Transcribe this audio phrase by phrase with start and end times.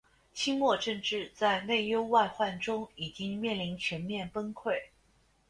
[0.33, 4.73] 清末政治在内忧外患中已经面临全面崩溃。